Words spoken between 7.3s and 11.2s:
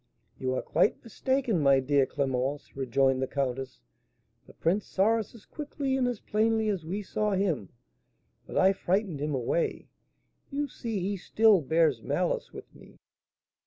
him, but I frightened him away; you see he